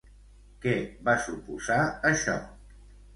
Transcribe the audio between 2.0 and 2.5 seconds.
això?